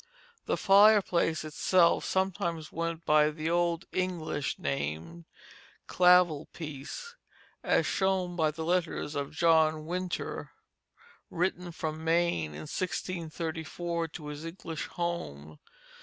The 0.47 0.57
fireplace 0.57 1.45
itself 1.45 2.05
sometimes 2.05 2.71
went 2.71 3.05
by 3.05 3.29
the 3.29 3.51
old 3.51 3.85
English 3.91 4.57
name, 4.57 5.27
clavell 5.85 6.47
piece, 6.53 7.15
as 7.61 7.85
shown 7.85 8.35
by 8.35 8.49
the 8.49 8.65
letters 8.65 9.13
of 9.13 9.29
John 9.29 9.85
Wynter, 9.85 10.53
written 11.29 11.71
from 11.71 12.03
Maine 12.03 12.55
in 12.55 12.61
1634 12.65 14.07
to 14.07 14.25
his 14.29 14.43
English 14.43 14.87
home. 14.87 15.59